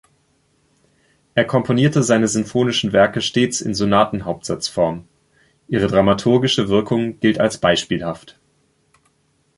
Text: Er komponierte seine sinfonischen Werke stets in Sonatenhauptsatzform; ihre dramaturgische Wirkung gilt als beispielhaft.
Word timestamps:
Er 1.35 1.45
komponierte 1.45 2.01
seine 2.01 2.27
sinfonischen 2.27 2.91
Werke 2.91 3.21
stets 3.21 3.61
in 3.61 3.75
Sonatenhauptsatzform; 3.75 5.07
ihre 5.67 5.85
dramaturgische 5.85 6.69
Wirkung 6.69 7.19
gilt 7.19 7.39
als 7.39 7.59
beispielhaft. 7.59 8.39